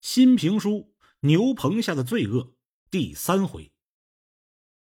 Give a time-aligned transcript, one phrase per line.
[0.00, 0.70] 新评书
[1.20, 2.44] 《牛棚下的罪恶》
[2.90, 3.70] 第三回。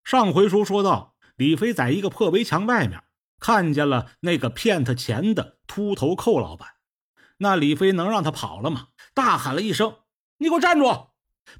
[0.04, 3.02] 上回书说到，李飞在一个破围墙外面
[3.38, 6.74] 看见了那个骗他钱的秃头寇老板。
[7.38, 8.88] 那李飞能让他跑了吗？
[9.14, 10.00] 大喊了一声
[10.38, 11.08] ：“你给我站住！”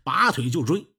[0.05, 0.95] 拔腿就追。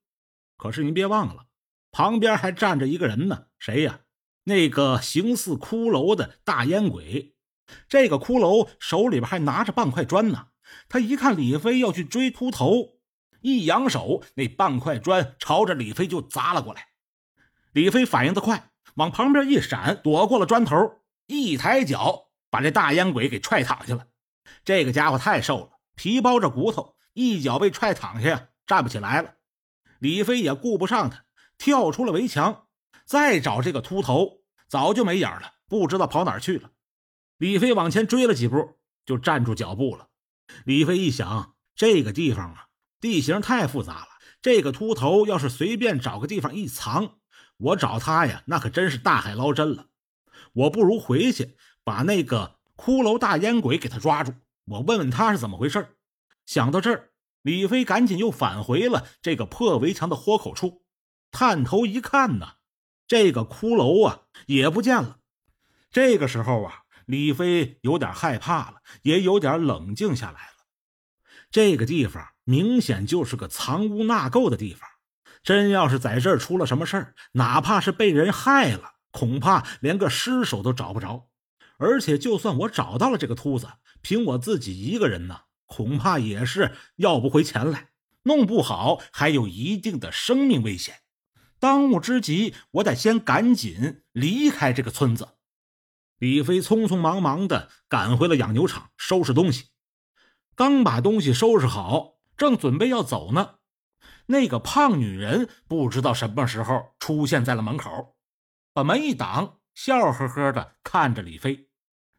[0.56, 1.46] 可是您别忘了，
[1.92, 3.46] 旁边还站着一个人呢。
[3.58, 4.00] 谁呀？
[4.44, 7.36] 那个形似骷髅的大烟鬼。
[7.88, 10.47] 这个骷髅手里边还拿着半块砖呢。
[10.88, 12.98] 他一看李飞要去追秃头，
[13.40, 16.88] 一扬手，那半块砖朝着李飞就砸了过来。
[17.72, 24.06] 李飞反应的快，往旁边一闪，躲过了砖头，一抬脚把这大烟鬼给踹躺下了。
[24.64, 29.34] 这个家伙太瘦了，皮包着骨头，一脚被踹躺下，站不起来了。
[29.98, 31.24] 李飞也顾不上他，
[31.58, 32.66] 跳出了围墙，
[33.04, 36.70] 再找这个秃头，早就没影了，不知道跑哪去了。
[37.36, 40.08] 李飞往前追了几步，就站住脚步了。
[40.64, 42.66] 李飞一想，这个地方啊，
[43.00, 44.08] 地形太复杂了。
[44.40, 47.18] 这个秃头要是随便找个地方一藏，
[47.56, 49.86] 我找他呀，那可真是大海捞针了。
[50.52, 54.32] 我不如回去把那个骷髅大烟鬼给他抓住，
[54.66, 55.96] 我问问他是怎么回事。
[56.46, 57.10] 想到这儿，
[57.42, 60.84] 李飞赶紧又返回了这个破围墙的豁口处，
[61.30, 62.54] 探头一看呢，
[63.06, 65.18] 这个骷髅啊也不见了。
[65.90, 66.84] 这个时候啊。
[67.08, 70.66] 李飞有点害怕了，也有点冷静下来了。
[71.50, 74.86] 这个地方明显就是个藏污纳垢的地方，
[75.42, 81.30] 真要是在这儿出了什么事儿，哪怕是被人害了，恐怕连个尸首都找不着。
[81.78, 83.68] 而且，就算我找到了这个秃子，
[84.02, 87.88] 凭我自己一个人呢，恐怕也是要不回钱来，
[88.24, 90.96] 弄不好还有一定的生命危险。
[91.58, 95.37] 当务之急，我得先赶紧离开这个村子。
[96.18, 99.70] 李飞匆匆忙忙的赶回了养牛场，收拾东西。
[100.56, 103.56] 刚把东西收拾好，正准备要走呢，
[104.26, 108.16] 那个胖女人不知道什么时候出现在了门口，
[108.72, 111.68] 把门一挡，笑呵呵的看着李飞：“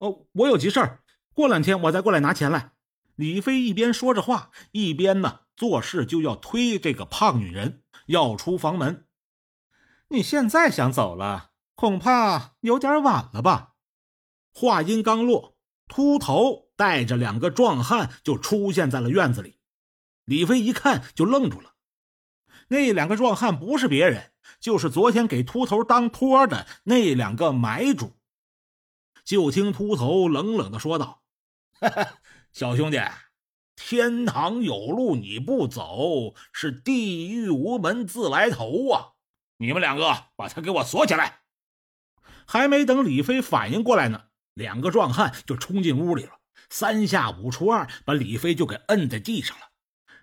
[0.00, 2.72] 哦，我有急事儿，过两天我再过来拿钱来。”
[3.16, 9.06] 李飞一边说着话，一边呢做事就要推这个胖女人要出房门。
[10.08, 13.74] 你现在想走了，恐怕有点晚了吧？
[14.52, 15.56] 话音刚落，
[15.88, 19.58] 秃头带着两个壮汉就出现在了院子里。
[20.24, 21.74] 李飞一看就愣住了，
[22.68, 28.12] 那两个壮汉不是别人，就是昨天给秃头当托的那两个买主。
[29.24, 31.22] 就听秃头冷冷的说道
[32.52, 33.00] ：“小兄弟，
[33.74, 39.12] 天堂有路你不走，是地狱无门自来投啊！”
[39.56, 41.42] 你们两个把他给我锁起来！
[42.46, 49.70] 还没等李飞反应过来呢，两个壮汉就冲进屋里了，三下五除二把李飞就给摁在地上了。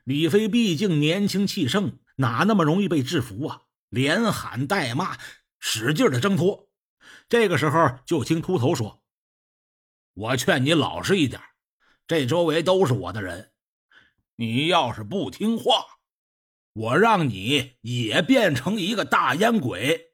[0.03, 3.61] 李飞毕竟年轻气盛，哪那么容易被制服啊？
[3.89, 5.17] 连喊带骂，
[5.59, 6.69] 使劲的挣脱。
[7.29, 9.03] 这个时候，就听秃头说
[10.13, 11.41] ：“我劝你老实一点，
[12.07, 13.51] 这周围都是我的人，
[14.35, 15.85] 你要是不听话。”
[16.73, 20.13] 我让你也变成一个大烟鬼！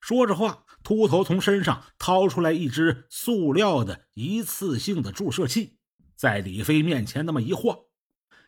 [0.00, 5.78] 说着话，秃头从身上掏出来一只塑料的一次性的注射器，
[6.16, 7.78] 在李飞面前那么一晃，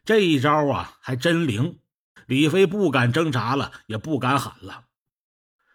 [0.05, 1.79] 这一招啊还真灵。
[2.27, 4.87] 李飞不敢挣扎了，也不敢喊了，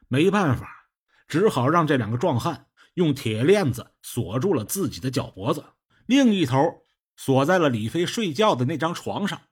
[0.09, 0.89] 没办法，
[1.29, 5.63] 只好让这两个壮汉用铁链子锁住了自己的脚脖子，
[6.05, 6.83] 另一头
[7.15, 9.43] 锁在了李飞睡觉的那张床上。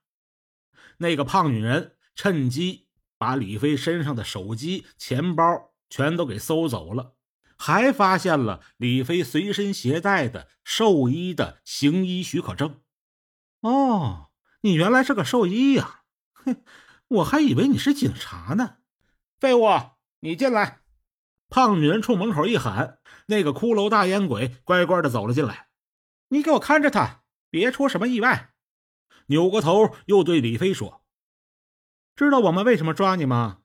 [0.98, 1.96] 那个胖女人。
[2.16, 5.44] 趁机把李飞身上的手机、钱包
[5.90, 7.16] 全都给搜走了，
[7.58, 12.82] 还发现了李飞随身携带的兽医的行医许可证。
[13.62, 16.02] 哦，你原来是个兽医呀！
[16.34, 16.64] 哼，
[17.08, 18.78] 我还以为你是警察呢。
[19.40, 19.68] 废物，
[20.22, 20.82] 你进来！
[21.50, 25.68] 胖女人冲门口一喊，那个骷髅大烟鬼乖乖的走了进来。
[26.30, 28.54] 你给我看着他，别出什么意外。
[29.28, 31.01] 扭过头又对李飞说。
[32.22, 33.62] 知道我们为什么抓你吗？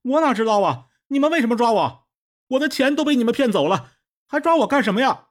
[0.00, 0.86] 我哪知道啊！
[1.08, 2.06] 你们为什么抓我？
[2.48, 3.90] 我的钱都被你们骗走了，
[4.26, 5.26] 还抓我干什么呀？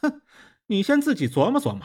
[0.00, 0.22] 哼！
[0.68, 1.82] 你先自己琢磨琢磨，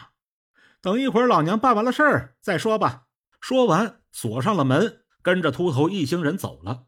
[0.80, 3.08] 等一会儿老娘办完了事儿再说吧。
[3.42, 6.86] 说完，锁上了门，跟着秃头一行人走了。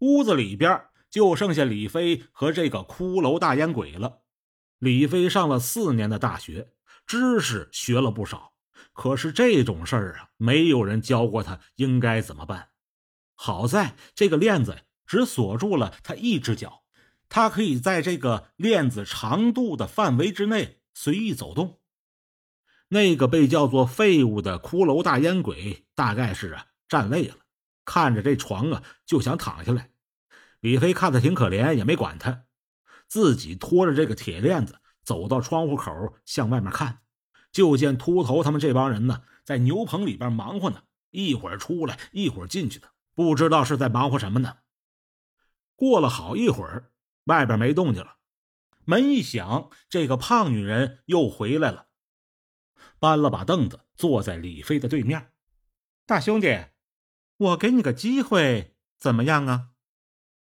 [0.00, 4.20] 屋子里边就剩下李飞和这个骷髅大烟鬼了。
[4.78, 6.74] 李飞上了四年的大学，
[7.06, 8.52] 知识学了不少。
[8.98, 12.70] 可是这种事儿啊，没有人教过他应该怎么办。
[13.36, 16.82] 好在这个链子只锁住了他一只脚，
[17.28, 21.78] 他可以在这个链子长度的范围之内随意走动。
[22.88, 27.36] 那个被叫做废物的骷髅大烟鬼，大概是啊站累了，
[27.84, 29.92] 看着这床啊就想躺下来。
[30.58, 32.46] 李飞看他挺可怜，也没管他，
[33.06, 36.98] 自己拖着这个铁链子走到窗户口向外面看，
[37.50, 44.58] 就见秃头他们这帮人呢在牛棚里边忙活呢，一会儿出来，一会儿进去的，不知道是在忙活什么呢。
[45.74, 46.90] 过了好一会儿，
[47.24, 48.16] 外边没动静了，
[48.84, 51.88] 门一响，这个胖女人又回来了，
[52.98, 55.32] 搬了把凳子坐在李飞的对面。
[56.04, 56.66] 大兄弟，
[57.36, 59.70] 我给你个机会，怎么样啊？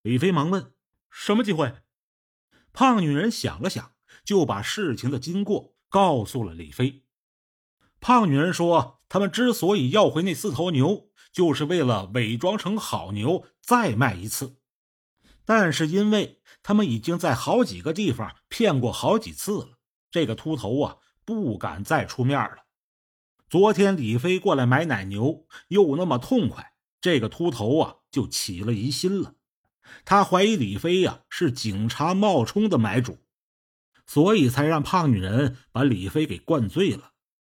[0.02, 0.74] 李飞忙问
[1.08, 1.82] ：“什么机会？”
[2.74, 3.94] 胖女人想了想，
[4.24, 7.02] 就把事情的经过告诉了李飞。
[8.00, 14.56] 胖女人说：“他们之所以要回那四头牛，就是为了伪装成好牛再卖一次。”
[15.44, 19.78] 但是因为他们已经在好几个地方骗过好几次了，
[20.10, 20.96] 这个秃头啊
[21.26, 22.64] 不敢再出面了。
[23.50, 26.72] 昨天李飞过来买奶牛，又那么痛快，
[27.02, 29.34] 这个秃头啊就起了疑心了。
[30.06, 33.18] 他怀疑李飞呀是警察冒充的买主，
[34.12, 37.12] 所以才让胖女人把李飞给灌醉了，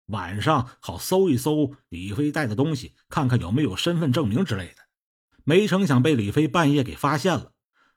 [0.09, 4.83] 晚上好搜一搜李飞带的东西，看看有没有身份证明之类的。
[5.45, 7.53] 没成想被李飞半夜给发现了。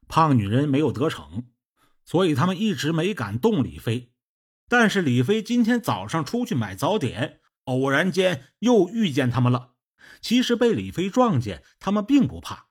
[0.08, 1.48] 胖女人没有得逞，
[2.06, 4.14] 所以他们一直没敢动李飞。
[4.70, 9.74] 但是李飞今天早上出去买早点，偶然间又遇见他们了。
[10.22, 12.68] 其实被李飞撞见，他们并不怕。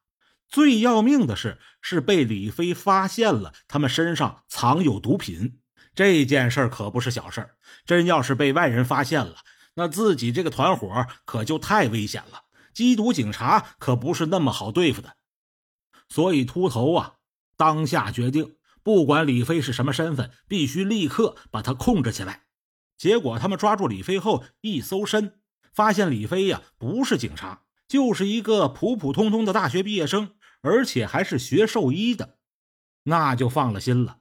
[0.48, 5.60] 最要命的是，是被李飞发现了他们身上藏有毒品。
[5.94, 7.50] 这件事可不是小事
[7.84, 9.36] 真要是被外人发现了，
[9.74, 12.44] 那自己这个团伙可就太危险了。
[12.74, 15.16] 缉毒警察可不是那么好对付的。
[16.08, 17.14] 所以秃头啊。
[17.56, 22.46] 当下决定，不管李飞是什么身份，必须立刻把他控制起来。
[22.98, 25.38] 结果他们抓住李飞后，一搜身，
[25.72, 32.38] 发现李飞呀不是警察，就是一个普普通通的大学毕业生，而且还是学兽医的，
[33.04, 34.18] 那就放了心了。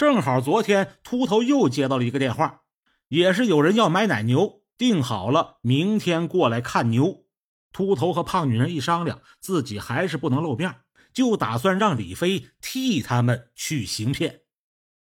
[0.00, 2.62] 正好昨天秃头又接到了一个电话，
[3.08, 7.26] 也是有人要买奶牛，定好了明天过来看牛。
[7.70, 10.76] 秃头和胖女人一商量，自己还是不能露面。
[11.12, 14.40] 就打算让李飞替他们去行骗。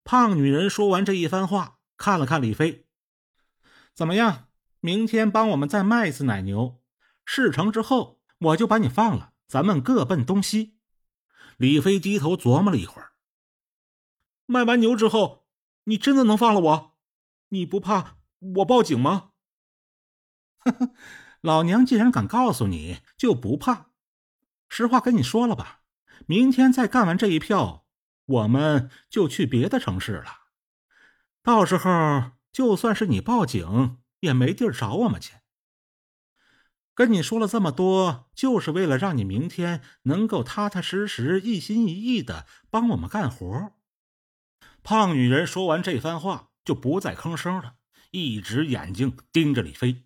[0.03, 2.87] 胖女人说完这一番话，看了看李飞，
[3.93, 4.47] 怎么样？
[4.81, 6.81] 明天帮我们再卖一次奶牛，
[7.27, 10.79] 事成之后我就把你放了，咱们各奔东西。
[11.59, 13.11] 李飞低头琢磨了一会儿，
[14.47, 15.47] 卖完牛之后，
[15.85, 16.97] 你真的能放了我？
[17.49, 19.31] 你不怕我报警吗？
[20.59, 20.91] 呵呵，
[21.41, 23.91] 老娘既然敢告诉你，就不怕。
[24.69, 25.83] 实话跟你说了吧。
[26.27, 27.87] 明天再干完这一票，
[28.25, 30.27] 我们就去别的城市了。
[31.43, 35.35] 到时候就算是你报警，也没地儿找我们去。
[36.95, 43.76] 跟你说了这么多，就是为了让你明天能够踏踏实实、一心一意的帮我们干活。
[44.87, 47.75] 胖女人说完这番话，就不再吭声了，
[48.13, 50.05] 一直眼睛盯着李飞。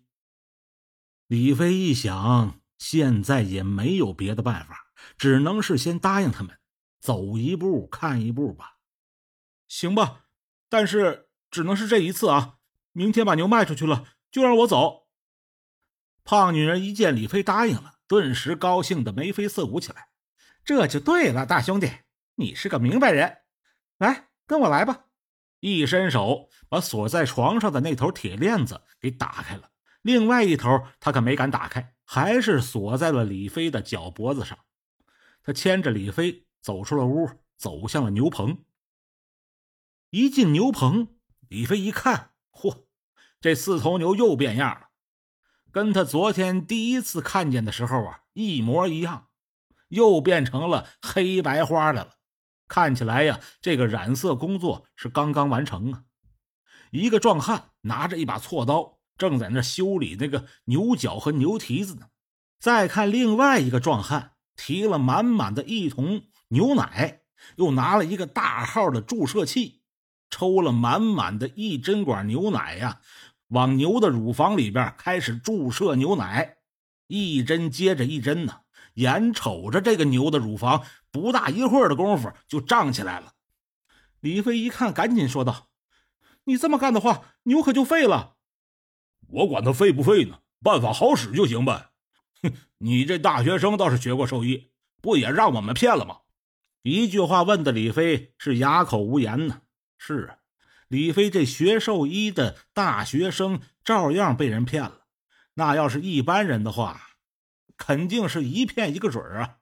[1.27, 4.87] 李飞一想，现在也没有别的办法。
[5.19, 6.57] 只能是先答应他们，
[6.99, 8.79] 走一步看一步吧。
[9.67, 10.25] 行吧，
[10.67, 12.57] 但是只能是这一次啊！
[12.91, 15.09] 明天把牛卖出去了，就让我走。
[16.23, 20.09] 胖女人一见李飞答应了，顿时高兴的眉飞色舞起来。
[20.65, 21.87] 这就对了，大兄弟，
[22.33, 23.43] 你是个明白人。
[23.99, 25.05] 来，跟我来吧！
[25.61, 34.59] 一伸手把锁在床上的那头铁链子给打开了，另外一头他可没敢打开，还是锁在了李飞的脚脖子上。
[35.41, 38.65] 他牵着李飞走出了屋，走向了牛棚。
[40.09, 41.15] 一进牛棚，
[41.47, 42.87] 李飞一看，嚯，
[43.39, 44.89] 这四头牛又变样了，
[45.71, 49.29] 跟他昨天第一次看见的时候啊一模一样，
[49.87, 52.15] 又变成了黑白花的了。
[52.71, 56.03] 看起来呀，这个染色工作是刚刚完成啊。
[56.91, 62.07] 一个壮汉拿着一把锉刀，正在那修理那个牛角和牛蹄子呢。
[62.61, 64.31] 再看另外一个壮汉。
[64.55, 67.21] 提了满满的一桶牛奶，
[67.55, 69.81] 又拿了一个大号的注射器，
[70.29, 73.01] 抽了满满的一针管牛奶呀，
[73.47, 76.57] 往牛的乳房里边开始注射牛奶，
[77.07, 78.60] 一针接着一针呢。
[78.95, 83.33] 眼瞅着这个牛的乳房，不大一会儿的功夫就胀起来了。
[84.19, 85.67] 李飞一看，赶紧说道
[86.45, 88.35] ：“你这么干的话，牛可就废了。
[89.27, 91.89] 我管它废不废呢，办法好使就行呗。”
[92.43, 94.71] 哼，你这大学生倒是学过兽医，
[95.01, 96.17] 不也让我们骗了吗？
[96.83, 99.61] 一句话问的李飞是哑口无言呢。
[99.97, 100.37] 是啊，
[100.87, 105.01] 李飞这学兽医的大学生照样被人骗了。
[105.53, 107.10] 那要是一般人的话，
[107.81, 109.57] 肯定是一骗一个准儿啊。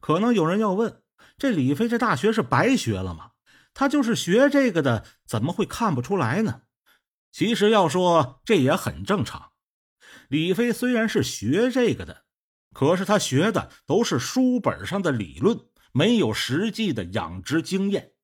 [0.00, 1.02] 可能有人要问：
[1.36, 3.30] 这李飞这大学是白学了吗？
[3.72, 6.62] 他就是学这个的，怎么会看不出来呢？
[7.30, 9.52] 其实要说这也很正常。
[10.28, 12.24] 李飞虽然是学这个的，
[12.74, 15.60] 可是他学的都是书本上的理论，
[15.92, 18.14] 没有实际的养殖经验。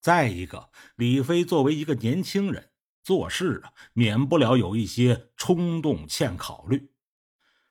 [0.00, 2.70] 再一个，李飞作为一个年轻人，
[3.02, 6.92] 做事啊，免不了有一些冲动，欠考虑。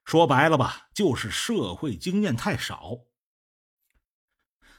[0.05, 3.00] 说白了吧，就是社会经验太少。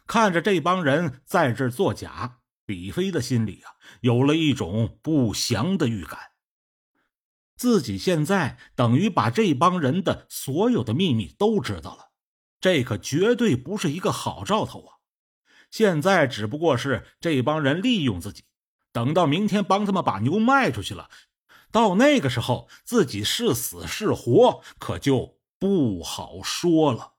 [0.07, 6.19] 看着这帮人在这作假，李飞的心里啊，有了一种不祥的预感。
[7.57, 12.13] 自己现在等于把这帮人的所有的秘密都知道了，
[12.61, 14.97] 这可绝对不是一个好兆头啊！
[15.71, 18.45] 现在只不过是这帮人利用自己，
[18.93, 21.11] 等到明天帮他们把牛卖出去了，
[21.71, 27.16] 到那个时候自己是死是活，可就不好说了。